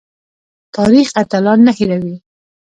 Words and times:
تاریخ 0.75 1.07
اتلان 1.21 1.59
نه 1.67 1.71
هیروي 1.77 2.15